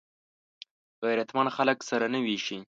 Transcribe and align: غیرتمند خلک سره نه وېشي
غیرتمند 1.05 1.49
خلک 1.57 1.79
سره 1.89 2.05
نه 2.13 2.19
وېشي 2.25 2.57